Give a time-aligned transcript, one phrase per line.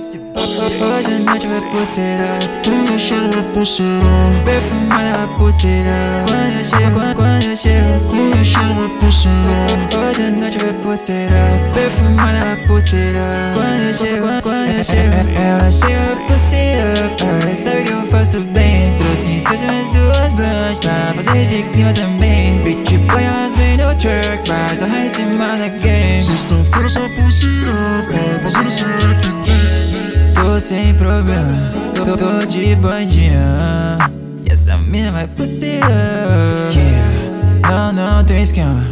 [0.00, 2.24] Hoje à noite vai pulseira.
[2.64, 4.00] Quando eu chego pulseira.
[4.46, 6.24] Perfumada vai pulseira.
[6.26, 8.04] Quando eu chego, quando, eu chego.
[8.08, 9.98] Quando eu chego pulseira.
[9.98, 11.34] Hoje à noite vai pulseira.
[11.74, 13.20] Perfumada vai pulseira.
[13.52, 15.38] Quando eu chego, quando, eu chego.
[15.38, 16.94] Ela chega pulseira.
[17.44, 18.96] Ela sabe que eu faço bem.
[18.96, 22.58] Trouxe incenso mais duas bandas Pra fazer de clima também.
[22.62, 26.22] Beat boy elas vêm no track Faz a raiz em cima da game.
[26.22, 27.72] Sexta-feira essa pulseira
[28.10, 29.59] Vai fazer esse leque
[30.58, 33.76] Sem problema, tô, tô de bandinha.
[34.46, 35.86] E essa mina vai pulseira
[37.62, 38.84] Não, não tem esquema.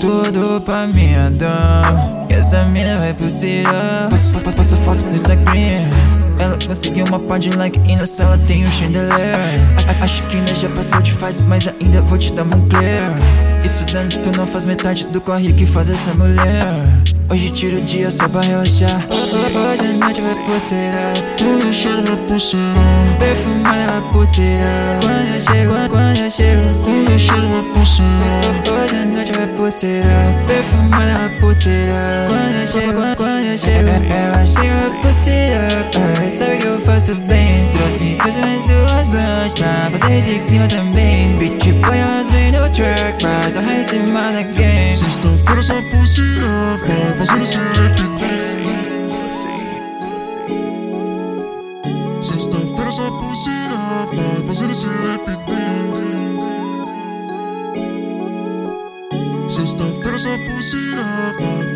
[0.00, 3.70] Tudo pra minha dama E essa mina vai pulseira
[4.10, 5.88] Passa, passa, foto no Instagram?
[6.38, 9.58] Ela conseguiu uma pá de like e na sala tem um chandelier.
[10.02, 13.10] Acho que nós já passou de fase, mas ainda vou te dar Moncler
[13.64, 17.02] Estudando, tu não faz metade do corre que faz essa mulher.
[17.30, 19.02] Hoje tiro o dia só pra relaxar
[19.98, 22.80] Noite vai pulseira Quando eu chego vai pulseira
[23.18, 28.12] Perfumada vai pulseira Quando eu chego, quando eu chego Quando eu chego vai pulseira
[28.70, 34.44] Hoje à noite vai pulseira Perfumada vai pulseira Quando eu chego, quando eu chego Ela
[34.44, 40.38] chega pulseira Ela sabe que eu faço bem Trouxe mais duas bandas Pra fazer de
[40.40, 43.22] clima também Beat boy elas vêm no track.
[43.22, 44.94] Faz a raiz em cima da game?
[44.94, 48.75] Sexta-feira essa pulseira Vai fazer esse
[52.26, 55.30] leque Sexta-feira essa pulseira Vai fazer esse leque
[59.48, 61.75] Sexta-feira essa pulseira Vai